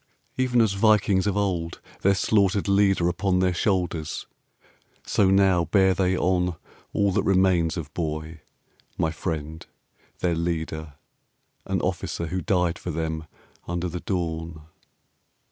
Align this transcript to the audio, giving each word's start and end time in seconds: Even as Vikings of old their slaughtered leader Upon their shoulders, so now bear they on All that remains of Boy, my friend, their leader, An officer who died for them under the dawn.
Even 0.35 0.61
as 0.61 0.73
Vikings 0.73 1.27
of 1.27 1.37
old 1.37 1.79
their 2.01 2.15
slaughtered 2.15 2.67
leader 2.67 3.07
Upon 3.07 3.37
their 3.37 3.53
shoulders, 3.53 4.25
so 5.05 5.29
now 5.29 5.65
bear 5.65 5.93
they 5.93 6.17
on 6.17 6.55
All 6.91 7.11
that 7.11 7.21
remains 7.21 7.77
of 7.77 7.93
Boy, 7.93 8.41
my 8.97 9.11
friend, 9.11 9.63
their 10.17 10.33
leader, 10.33 10.93
An 11.67 11.81
officer 11.81 12.25
who 12.25 12.41
died 12.41 12.79
for 12.79 12.89
them 12.89 13.27
under 13.67 13.87
the 13.87 13.99
dawn. 13.99 14.63